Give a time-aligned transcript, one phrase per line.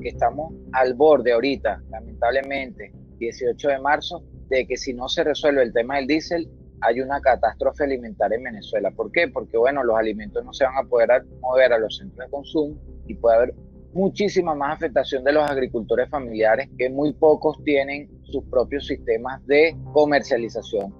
[0.00, 5.62] porque estamos al borde ahorita, lamentablemente, 18 de marzo, de que si no se resuelve
[5.62, 6.48] el tema del diésel,
[6.80, 8.90] hay una catástrofe alimentaria en Venezuela.
[8.92, 9.28] ¿Por qué?
[9.28, 12.76] Porque, bueno, los alimentos no se van a poder mover a los centros de consumo
[13.08, 13.54] y puede haber
[13.92, 19.76] muchísima más afectación de los agricultores familiares que muy pocos tienen sus propios sistemas de
[19.92, 20.94] comercialización.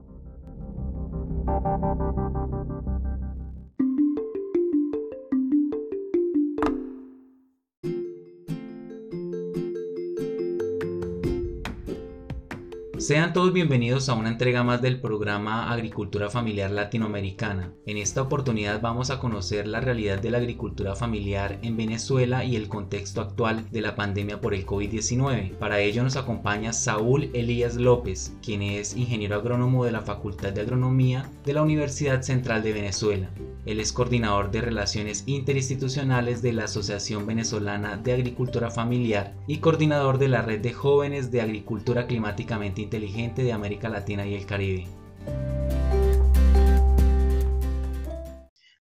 [13.11, 17.73] Sean todos bienvenidos a una entrega más del programa Agricultura Familiar Latinoamericana.
[17.85, 22.55] En esta oportunidad vamos a conocer la realidad de la agricultura familiar en Venezuela y
[22.55, 25.57] el contexto actual de la pandemia por el COVID-19.
[25.57, 30.61] Para ello nos acompaña Saúl Elías López, quien es ingeniero agrónomo de la Facultad de
[30.61, 33.29] Agronomía de la Universidad Central de Venezuela.
[33.67, 40.19] Él es coordinador de Relaciones Interinstitucionales de la Asociación Venezolana de Agricultura Familiar y coordinador
[40.19, 44.87] de la Red de Jóvenes de Agricultura Climáticamente Inteligente de América Latina y el Caribe.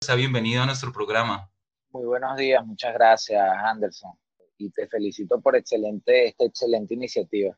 [0.00, 1.50] Sea bienvenido a nuestro programa.
[1.90, 4.12] Muy buenos días, muchas gracias Anderson
[4.56, 7.56] y te felicito por excelente, esta excelente iniciativa.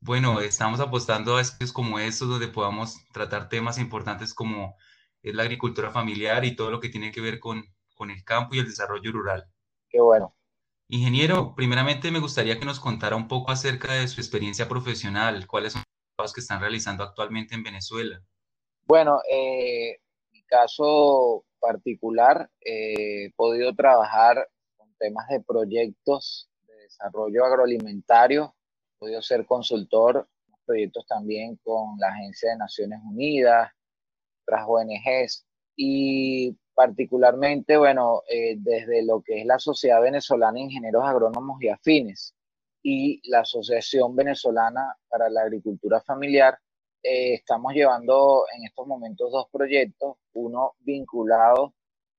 [0.00, 4.74] Bueno, estamos apostando a espacios como estos donde podamos tratar temas importantes como
[5.22, 8.56] es la agricultura familiar y todo lo que tiene que ver con, con el campo
[8.56, 9.44] y el desarrollo rural.
[9.88, 10.34] Qué bueno.
[10.88, 15.72] Ingeniero, primeramente me gustaría que nos contara un poco acerca de su experiencia profesional, cuáles
[15.72, 18.22] son los trabajos que están realizando actualmente en Venezuela.
[18.86, 19.98] Bueno, eh,
[20.30, 24.46] mi caso particular, eh, he podido trabajar
[24.76, 28.54] con temas de proyectos de desarrollo agroalimentario,
[28.94, 33.70] he podido ser consultor en proyectos también con la Agencia de Naciones Unidas,
[34.42, 35.46] otras ONGs
[35.76, 41.68] y particularmente, bueno, eh, desde lo que es la Sociedad Venezolana de Ingenieros Agrónomos y
[41.68, 42.34] Afines
[42.82, 46.58] y la Asociación Venezolana para la Agricultura Familiar,
[47.02, 51.74] eh, estamos llevando en estos momentos dos proyectos, uno vinculado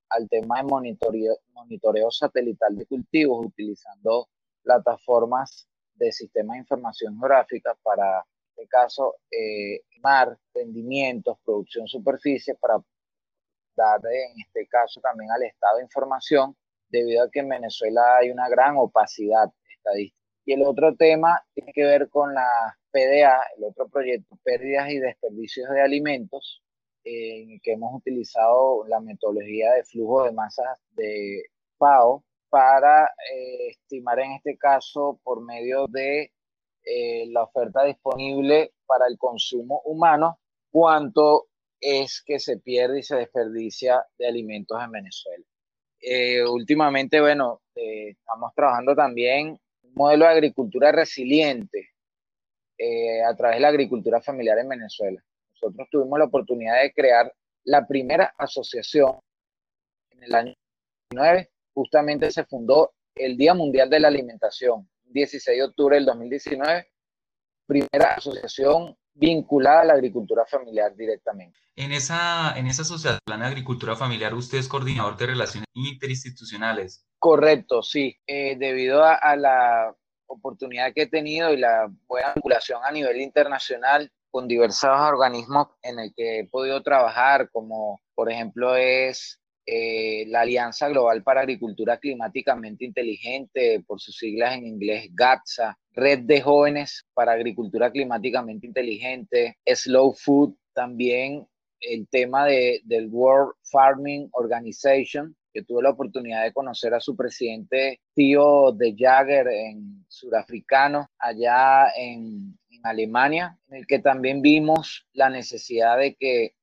[0.09, 4.29] al tema de monitoreo, monitoreo satelital de cultivos utilizando
[4.63, 12.81] plataformas de sistemas de información geográfica para este caso, eh, mar, rendimientos, producción, superficie, para
[13.75, 16.55] dar en este caso también al Estado información,
[16.89, 20.23] debido a que en Venezuela hay una gran opacidad estadística.
[20.45, 24.99] Y el otro tema tiene que ver con la PDA, el otro proyecto, pérdidas y
[24.99, 26.61] desperdicios de alimentos,
[27.03, 31.43] en que hemos utilizado la metodología de flujo de masas de
[31.77, 36.31] FAO para eh, estimar en este caso por medio de
[36.83, 40.39] eh, la oferta disponible para el consumo humano,
[40.71, 41.47] cuánto
[41.79, 45.45] es que se pierde y se desperdicia de alimentos en Venezuela.
[46.01, 51.89] Eh, últimamente, bueno, eh, estamos trabajando también un modelo de agricultura resiliente
[53.25, 55.23] a través de la agricultura familiar en Venezuela.
[55.53, 59.19] Nosotros tuvimos la oportunidad de crear la primera asociación
[60.11, 60.53] en el año
[61.11, 61.49] 2009.
[61.73, 66.87] Justamente se fundó el Día Mundial de la Alimentación, 16 de octubre del 2019,
[67.65, 71.57] primera asociación vinculada a la agricultura familiar directamente.
[71.75, 77.05] En esa, en esa asociación de agricultura familiar, usted es coordinador de relaciones interinstitucionales.
[77.17, 78.17] Correcto, sí.
[78.27, 79.95] Eh, debido a, a, la
[80.27, 85.99] oportunidad que he tenido y la buena vinculación a nivel internacional con diversos organismos en
[85.99, 91.97] el que he podido trabajar, como por ejemplo es eh, la Alianza Global para Agricultura
[91.97, 99.57] Climáticamente Inteligente, por sus siglas en inglés GATSA, Red de Jóvenes para Agricultura Climáticamente Inteligente,
[99.65, 101.47] Slow Food, también
[101.79, 107.15] el tema de, del World Farming Organization, que tuve la oportunidad de conocer a su
[107.15, 115.07] presidente, tío de Jagger, en surafricano, allá en, en Alemania, en el que también vimos
[115.13, 116.54] la necesidad de que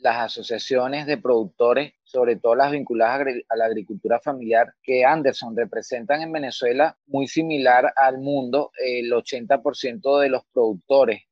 [0.00, 6.22] las asociaciones de productores, sobre todo las vinculadas a la agricultura familiar, que Anderson representan
[6.22, 11.22] en Venezuela, muy similar al mundo, el 80% de los productores.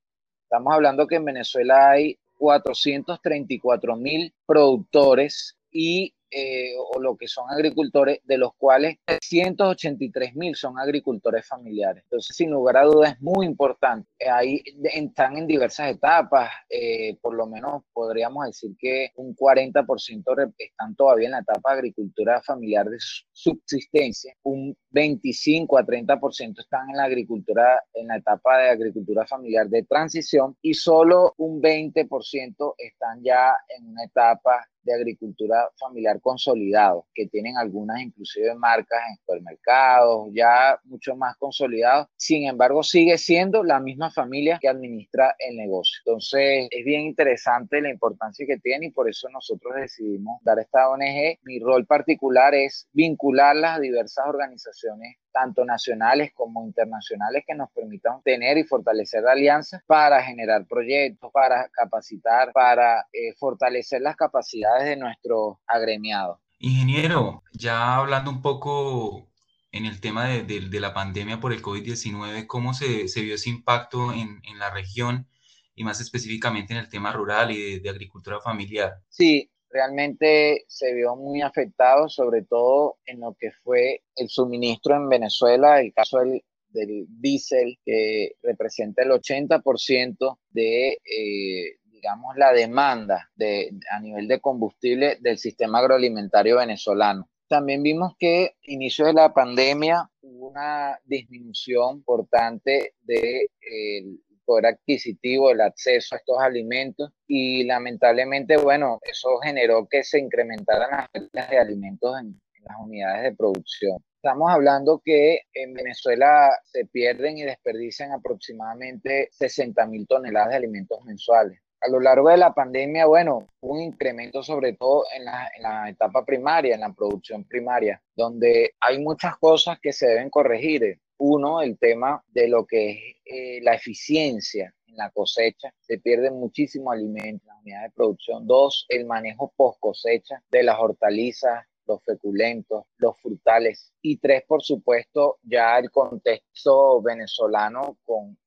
[0.43, 7.51] Estamos hablando que en Venezuela hay 434 mil productores y eh, o lo que son
[7.51, 12.03] agricultores, de los cuales 183 mil son agricultores familiares.
[12.05, 14.09] Entonces, sin lugar a dudas, es muy importante.
[14.19, 20.53] Eh, ahí están en diversas etapas, eh, por lo menos podríamos decir que un 40%
[20.59, 22.99] están todavía en la etapa de agricultura familiar de
[23.33, 29.69] subsistencia, un 25 a 30% están en la agricultura, en la etapa de agricultura familiar
[29.69, 37.05] de transición y solo un 20% están ya en una etapa de agricultura familiar consolidados,
[37.15, 42.07] que tienen algunas inclusive marcas en supermercados, ya mucho más consolidados.
[42.17, 45.99] Sin embargo, sigue siendo la misma familia que administra el negocio.
[46.07, 50.89] Entonces, es bien interesante la importancia que tiene y por eso nosotros decidimos dar esta
[50.89, 51.39] ONG.
[51.43, 58.23] Mi rol particular es vincularlas a diversas organizaciones tanto nacionales como internacionales que nos permitan
[58.23, 64.97] tener y fortalecer alianzas para generar proyectos, para capacitar, para eh, fortalecer las capacidades de
[64.97, 66.39] nuestros agremiados.
[66.59, 69.29] Ingeniero, ya hablando un poco
[69.73, 74.15] en el tema de, la pandemia por el COVID-19, ¿cómo se, se, vio ese impacto
[74.15, 75.29] en, en, la región
[75.75, 78.95] y más específicamente en el tema rural y de agricultura familiar?
[79.11, 85.09] Sí, realmente se vio muy afectado, sobre todo en lo que fue el suministro en
[85.11, 93.31] Venezuela, el caso del, del diésel, que representa el 80% de, eh, digamos, la demanda
[93.35, 97.29] de, a nivel de combustible del sistema agroalimentario venezolano.
[97.47, 104.05] También vimos que inicio de la pandemia hubo una disminución importante de eh,
[104.47, 110.91] poder adquisitivo, el acceso a estos alimentos y lamentablemente, bueno, eso generó que se incrementaran
[110.91, 113.99] las ventas de alimentos en, las unidades de producción.
[114.17, 121.05] Estamos hablando que en Venezuela se pierden y desperdician aproximadamente 60 mil toneladas de alimentos
[121.05, 121.61] mensuales.
[121.81, 125.89] A lo largo de la pandemia, bueno, un incremento sobre todo en la, en la,
[125.91, 130.99] etapa primaria, en la producción primaria, donde hay muchas cosas que se deben corregir.
[131.19, 135.75] Uno, el tema de lo que es eh, la eficiencia en la cosecha.
[135.81, 138.47] Se pierde muchísimo alimento en la unidad de producción.
[138.47, 143.93] Dos, el manejo post cosecha de las hortalizas, los feculentos, los frutales.
[144.01, 148.39] Y tres, por supuesto, ya el contexto venezolano con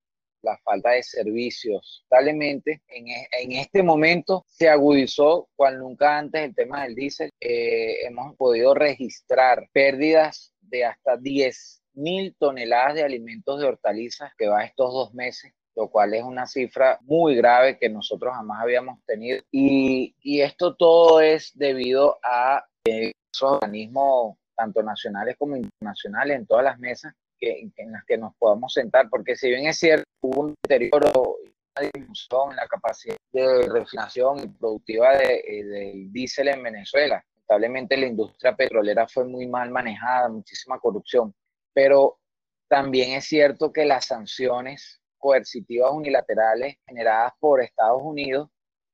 [0.42, 2.06] la falta de servicios.
[2.08, 7.32] Probablemente en, e, en, este momento se agudizó cual nunca antes el tema del diésel.
[7.42, 14.48] Eh, hemos podido registrar pérdidas de hasta 10 mil toneladas de alimentos de hortalizas que
[14.48, 19.00] va estos dos meses lo cual es una cifra muy grave que nosotros jamás habíamos
[19.06, 19.42] tenido.
[19.50, 26.66] Y, y esto todo es debido a esos organismos, tanto nacionales como internacionales, en todas
[26.66, 30.42] las mesas que, en las que nos podamos sentar, porque si bien es cierto, hubo
[30.42, 31.38] un deterioro,
[31.78, 37.24] una disminución en la capacidad de refinación y productiva de, eh, del diésel en Venezuela.
[37.48, 41.34] Lamentablemente la industria petrolera fue muy mal manejada, muchísima corrupción
[41.82, 42.20] pero
[42.68, 48.50] también es cierto que las sanciones coercitivas unilaterales generadas por Estados Unidos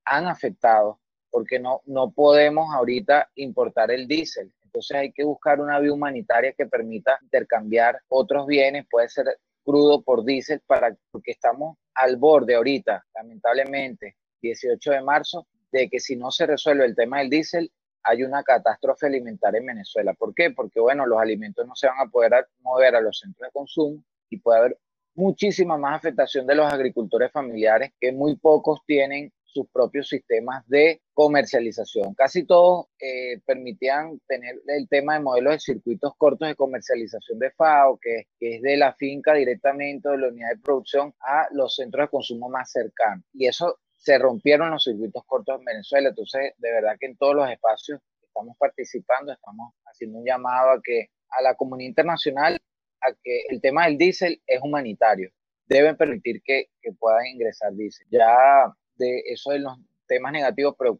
[0.06, 1.00] han afectado,
[1.32, 4.54] porque no, no podemos ahorita importar el diésel.
[4.62, 10.04] Entonces hay que buscar una vía humanitaria que permita intercambiar otros bienes, puede ser crudo
[10.04, 16.16] por diésel, para, porque estamos al borde ahorita, lamentablemente, 18 de marzo, de que si
[16.16, 17.72] no se resuelve el tema del diésel,
[18.06, 20.14] hay una catástrofe alimentaria en Venezuela.
[20.14, 20.52] ¿Por qué?
[20.52, 24.04] Porque, bueno, los alimentos no se van a poder mover a los centros de consumo
[24.30, 24.78] y puede haber
[25.16, 31.02] muchísima más afectación de los agricultores familiares que muy pocos tienen sus propios sistemas de
[31.14, 32.14] comercialización.
[32.14, 37.52] Casi todos eh, permitían tener el tema de modelos de circuitos cortos de comercialización de
[37.52, 41.76] FAO, que, que, es de la finca directamente de la unidad de producción a los
[41.76, 43.24] centros de consumo más cercanos.
[43.34, 46.10] Y eso se rompieron los circuitos cortos en Venezuela.
[46.10, 50.82] Entonces, de verdad que en todos los espacios estamos participando, estamos haciendo un llamado a
[50.84, 52.60] que a la comunidad internacional
[53.02, 55.32] a que el tema del diésel es humanitario.
[55.66, 58.06] Deben permitir que, que puedan ingresar diésel.
[58.12, 59.76] Ya de eso de los
[60.08, 61.00] temas negativos, pero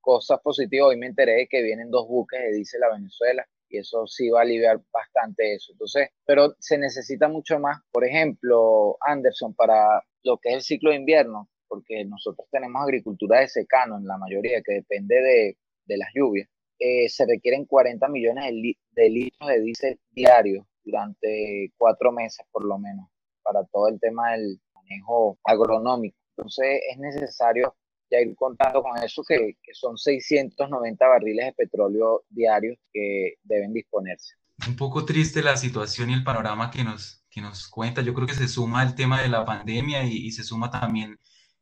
[0.00, 3.78] cosas positivas, hoy me enteré de que vienen dos buques de diésel a Venezuela y
[3.78, 5.72] eso sí va a aliviar bastante eso.
[5.72, 7.78] Entonces, pero se necesita mucho más.
[7.90, 13.40] Por ejemplo, Anderson, para lo que es el ciclo de invierno, porque nosotros tenemos agricultura
[13.40, 15.56] de secano en la mayoría, que depende de,
[15.86, 16.48] de las lluvias,
[16.78, 18.44] eh, se requieren 40 millones
[18.92, 23.08] de, litros de diésel diarios durante cuatro meses por lo menos,
[23.42, 26.16] para todo el tema del manejo agronómico.
[26.36, 27.74] Entonces es necesario
[28.10, 33.72] ya ir contando con eso, que, que son 690 barriles de petróleo diarios que deben
[33.72, 34.34] disponerse.
[34.66, 38.02] Un poco triste la situación y el panorama que nos, que nos cuenta.
[38.02, 41.18] Yo creo que se suma el tema de la pandemia y, y se suma también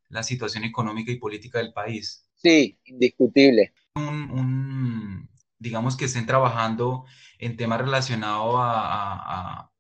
[0.09, 2.29] la situación económica y política del país.
[2.35, 3.73] Sí, indiscutible.
[3.95, 7.05] Un, digamos que estén trabajando
[7.39, 9.71] en temas relacionados a,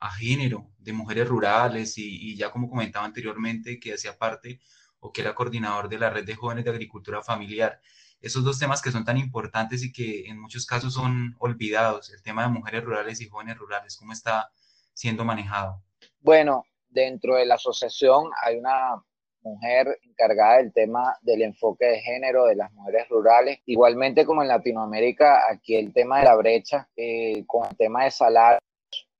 [0.00, 4.60] a, género de mujeres rurales y, ya como comentaba anteriormente que hacía parte
[4.98, 7.80] o que era coordinador de la red de jóvenes de agricultura familiar.
[8.20, 12.22] Esos dos temas que son tan importantes y que en muchos casos son olvidados, el
[12.22, 14.50] tema de mujeres rurales y jóvenes rurales, ¿cómo está
[14.92, 15.82] siendo manejado?
[16.20, 19.02] Bueno, dentro de la asociación hay una
[19.42, 23.58] mujer encargada del tema del enfoque de género de las mujeres rurales.
[23.66, 28.10] Igualmente como en Latinoamérica, aquí el tema de la brecha eh, con el tema de
[28.10, 28.58] salario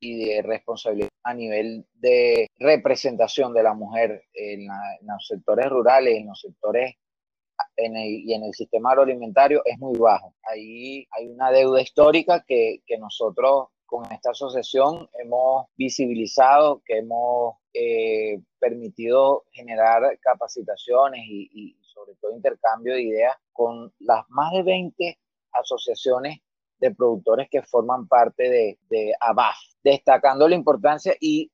[0.00, 4.66] y de responsabilidad a nivel de representación de la mujer en,
[5.02, 6.94] los sectores rurales, en los sectores
[7.76, 10.34] y en el sistema agroalimentario es muy bajo.
[10.42, 17.56] Ahí hay una deuda histórica que, que nosotros con esta asociación hemos visibilizado, que hemos
[17.74, 24.62] eh, permitido generar capacitaciones y, y, sobre todo intercambio de ideas con las más de
[24.62, 25.18] 20
[25.52, 26.38] asociaciones
[26.78, 31.50] de productores que forman parte de, de ABAF, destacando la importancia y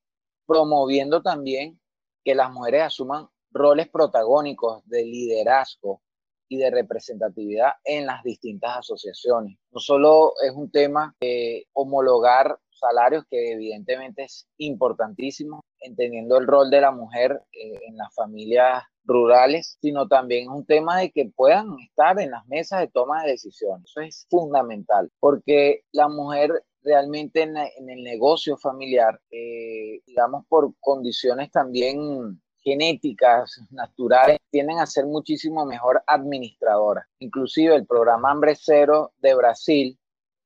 [0.46, 1.80] promoviendo también
[2.22, 6.02] que las mujeres asuman roles protagónicos de liderazgo
[6.48, 9.58] y de representatividad en las distintas asociaciones.
[9.72, 16.70] No solo es un tema de homologar salarios, que evidentemente es importantísimo, entendiendo el rol
[16.70, 21.30] de la mujer eh, en las familias rurales, sino también es un tema de que
[21.34, 23.88] puedan estar en las mesas de toma de decisiones.
[23.88, 31.50] Eso es fundamental, porque la mujer realmente en, el negocio familiar, eh, digamos por condiciones
[31.50, 37.06] también genéticas naturales tienden a ser muchísimo mejor administradoras.
[37.20, 39.96] Inclusive el programa Hambre Cero de Brasil,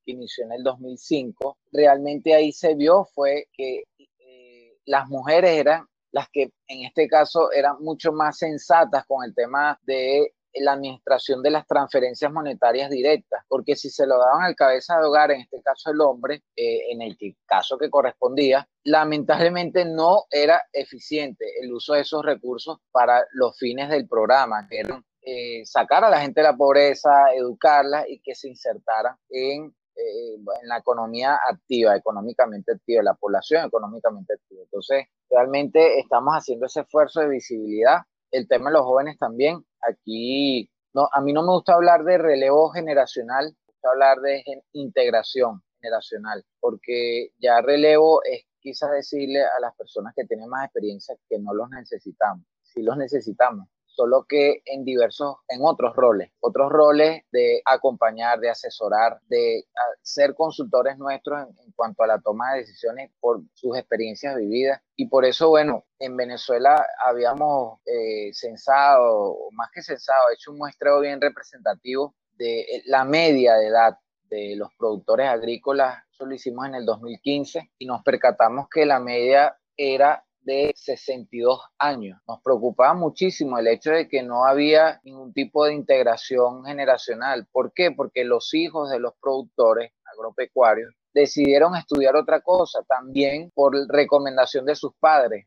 [0.05, 3.85] que inició en el 2005, realmente ahí se vio fue que
[4.19, 9.35] eh, las mujeres eran las que en este caso eran mucho más sensatas con el
[9.35, 14.57] tema de la administración de las transferencias monetarias directas, porque si se lo daban al
[14.57, 17.17] cabeza de hogar, en este caso el hombre, eh, en el
[17.47, 23.89] caso que correspondía, lamentablemente no era eficiente el uso de esos recursos para los fines
[23.89, 28.35] del programa, que eran eh, sacar a la gente de la pobreza, educarla y que
[28.35, 34.63] se insertaran en eh, en la economía activa, económicamente activa, la población económicamente activa.
[34.63, 37.99] Entonces, realmente estamos haciendo ese esfuerzo de visibilidad.
[38.31, 42.19] El tema de los jóvenes también, aquí, no, a mí no me gusta hablar de
[42.19, 49.61] relevo generacional, me gusta hablar de integración generacional, porque ya relevo es quizás decirle a
[49.61, 54.63] las personas que tienen más experiencia que no los necesitamos, sí los necesitamos, solo que
[54.65, 59.65] en diversos, en otros roles, otros roles de acompañar, de asesorar, de
[60.03, 64.81] ser consultores nuestros en, cuanto a la toma de decisiones por sus experiencias vividas.
[64.97, 71.01] Y por eso, bueno, en Venezuela habíamos eh, censado, más que censado, hecho un muestreo
[71.01, 73.99] bien representativo de eh, la media de edad
[74.31, 75.99] de los productores agrícolas.
[76.13, 81.61] Eso lo hicimos en el 2015 y nos percatamos que la media era de 62
[81.79, 82.21] años.
[82.27, 87.47] Nos preocupaba muchísimo el hecho de que no había ningún tipo de integración generacional.
[87.53, 87.91] ¿Por qué?
[87.91, 94.77] Porque los hijos de los productores agropecuarios decidieron estudiar otra cosa, también por recomendación de
[94.77, 95.47] sus padres,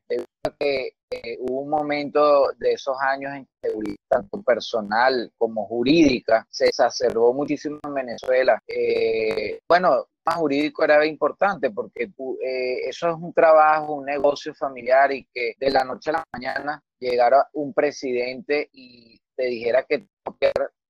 [0.51, 6.67] que eh, hubo un momento de esos años en que tanto personal como jurídica se
[6.67, 8.62] exacerbó muchísimo en Venezuela.
[8.67, 15.12] Eh, bueno, más jurídico era importante porque eh, eso es un trabajo, un negocio familiar
[15.12, 20.07] y que de la noche a la mañana llegara un presidente y te dijera que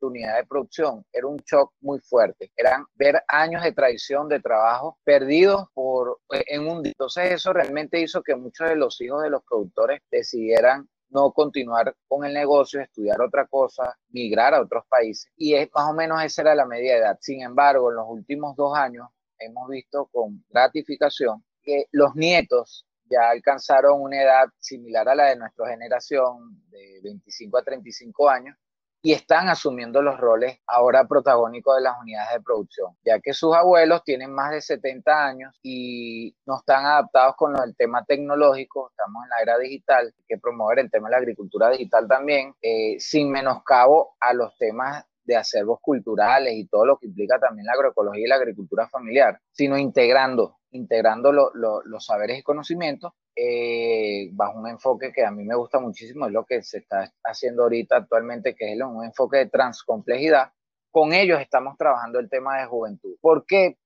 [0.03, 2.51] tu unidad de producción era un shock muy fuerte.
[2.57, 6.91] Eran ver años de tradición, de trabajo perdidos por, en un día.
[6.91, 11.95] Entonces eso realmente hizo que muchos de los hijos de los productores decidieran no continuar
[12.10, 15.31] con el negocio, estudiar otra cosa, migrar a otros países.
[15.38, 17.17] Y es, más o menos esa era la media edad.
[17.22, 19.07] Sin embargo, en los últimos dos años
[19.39, 25.38] hemos visto con gratificación que los nietos ya alcanzaron una edad similar a la de
[25.38, 28.57] nuestra generación, de 25 a 35 años,
[29.05, 33.53] y están asumiendo los roles ahora protagónicos de las unidades de producción, ya que sus
[33.53, 39.25] abuelos tienen más de 70 años y no están adaptados con el tema tecnológico, estamos
[39.25, 42.95] en la era digital, hay que promover el tema de la agricultura digital también, eh,
[42.98, 47.74] sin menoscabo a los temas de acervos culturales y todo lo que implica también la
[47.74, 54.68] agroecología y la agricultura familiar, sino integrando, integrando los saberes y conocimientos eh, bajo un
[54.68, 58.56] enfoque que a mí me gusta muchísimo, es lo que se está haciendo ahorita actualmente,
[58.56, 60.51] que es un enfoque de transcomplejidad.
[60.92, 63.15] Con ellos estamos trabajando el tema de juventud.
[63.20, 63.77] ¿Por qué?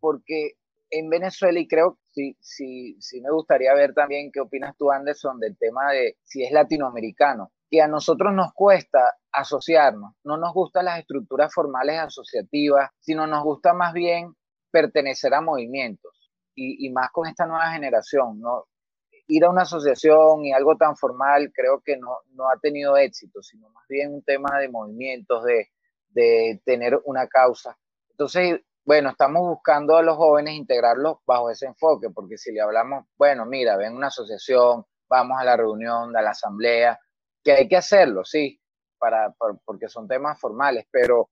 [0.00, 0.54] Porque
[0.90, 5.38] en Venezuela, y creo sí, sí, sí me gustaría ver también qué opinas tú, Anderson,
[5.38, 10.84] del tema de si es latinoamericano que a nosotros nos cuesta asociarnos, no nos gustan
[10.84, 14.34] las estructuras formales asociativas, sino nos gusta más bien
[14.72, 18.66] pertenecer a movimientos y, más con esta nueva generación, ¿no?
[19.28, 23.42] Ir a una asociación y algo tan formal creo que no, no ha tenido éxito,
[23.42, 25.68] sino más bien un tema de movimientos, de,
[26.08, 27.78] de tener una causa.
[28.10, 33.06] Entonces, bueno, estamos buscando a los jóvenes integrarlos bajo ese enfoque, porque si le hablamos,
[33.16, 36.98] bueno, mira, ven una asociación, vamos a la reunión, a la asamblea,
[37.44, 38.60] que hay que hacerlo, sí,
[38.98, 41.30] para, porque son temas formales, pero,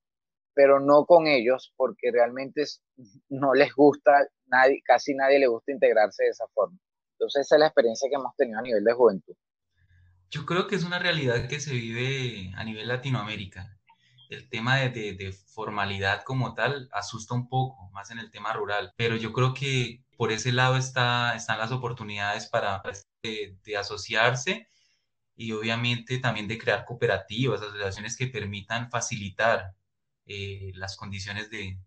[0.53, 2.63] pero no con ellos, porque realmente
[3.29, 6.77] no les gusta, nadie, casi nadie le gusta integrarse de esa forma.
[7.13, 9.35] Entonces esa es la experiencia que hemos tenido a nivel de juventud.
[10.29, 13.77] Yo creo que es una realidad que se vive a nivel Latinoamérica.
[14.29, 18.93] El tema de, de, formalidad como tal asusta un poco, más en el tema rural,
[18.95, 22.81] pero yo creo que por ese lado está, están las oportunidades para
[23.21, 24.69] de, de asociarse
[25.35, 29.73] y obviamente también de crear cooperativas, asociaciones que permitan facilitar
[30.25, 31.77] eh, las condiciones de,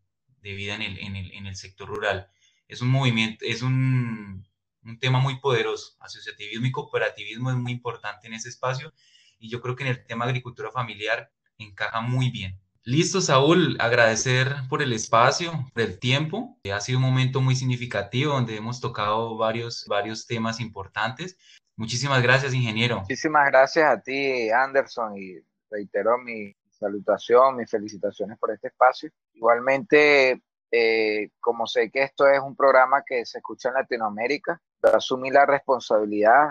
[0.41, 2.29] de vida en el, en, el, en el, sector rural.
[2.69, 4.47] Es un movimiento, es un,
[4.83, 5.97] un, tema muy poderoso.
[6.01, 8.93] Asociativismo y cooperativismo es muy importante en ese espacio
[9.39, 12.61] y yo creo que en el tema agricultura familiar encaja muy bien.
[12.87, 16.59] Listo, Saúl, agradecer por el espacio, por el tiempo.
[16.71, 21.39] Ha sido un momento muy significativo donde hemos tocado varios, varios temas importantes.
[21.77, 23.01] Muchísimas gracias, ingeniero.
[23.01, 25.37] Muchísimas gracias a ti, Anderson, y
[25.71, 29.11] reitero mi salutación, mis felicitaciones por este espacio.
[29.33, 35.31] Igualmente, eh, como sé que esto es un programa que se escucha en Latinoamérica, asumí
[35.31, 36.51] la responsabilidad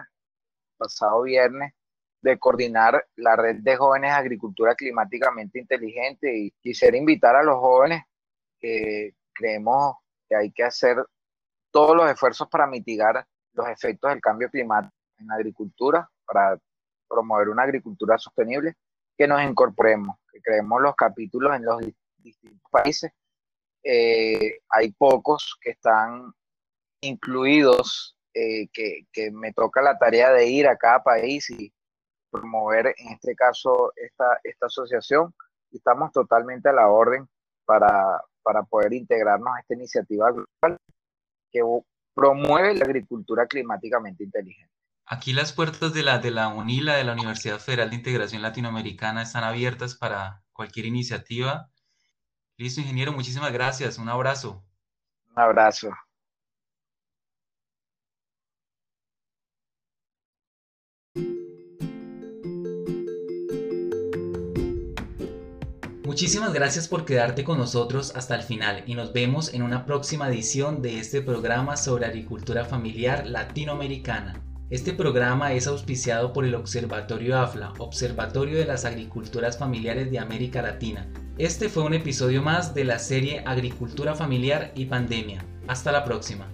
[0.77, 1.73] pasado viernes
[2.21, 8.03] de coordinar la red de jóvenes agricultura climáticamente inteligente y quisiera invitar a los jóvenes
[8.59, 10.97] que creemos que hay que hacer
[11.69, 16.57] todos los esfuerzos para mitigar los efectos del cambio climático en agricultura para
[17.09, 18.75] promover una agricultura sostenible,
[19.17, 21.81] que nos incorporemos, que creemos los capítulos en los
[22.17, 23.11] distintos países.
[23.83, 26.33] Eh, hay pocos que están
[27.01, 31.71] incluidos, eh, que, que, me toca la tarea de ir a cada país y
[32.31, 35.33] promover, en este caso, esta, esta asociación.
[35.71, 37.27] Estamos totalmente a la orden
[37.65, 40.77] para, para poder integrarnos a esta iniciativa global
[41.51, 41.61] que
[42.15, 44.72] promueve la agricultura climáticamente inteligente.
[45.05, 49.21] Aquí las puertas de la, de la UNILA, de la Universidad Federal de Integración Latinoamericana,
[49.21, 51.69] están abiertas para cualquier iniciativa.
[52.57, 53.97] Listo, ingeniero, muchísimas gracias.
[53.97, 54.63] Un abrazo.
[55.35, 55.89] Un abrazo.
[66.05, 70.29] Muchísimas gracias por quedarte con nosotros hasta el final y nos vemos en una próxima
[70.29, 74.52] edición de este programa sobre agricultura familiar latinoamericana.
[74.73, 80.63] Este programa es auspiciado por el Observatorio AFLA, Observatorio de las Agriculturas Familiares de América
[80.63, 81.05] Latina.
[81.37, 85.45] Este fue un episodio más de la serie Agricultura Familiar y Pandemia.
[85.67, 86.47] Hasta la próxima.